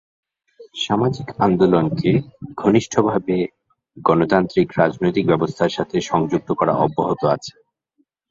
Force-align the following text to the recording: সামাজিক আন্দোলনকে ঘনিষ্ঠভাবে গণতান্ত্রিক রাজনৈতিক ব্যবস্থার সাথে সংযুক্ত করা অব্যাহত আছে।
সামাজিক 0.75 1.27
আন্দোলনকে 1.39 2.11
ঘনিষ্ঠভাবে 2.57 3.35
গণতান্ত্রিক 3.97 4.67
রাজনৈতিক 4.77 5.25
ব্যবস্থার 5.27 5.71
সাথে 5.71 5.97
সংযুক্ত 6.09 6.49
করা 6.53 6.73
অব্যাহত 6.85 7.21
আছে। 7.35 7.53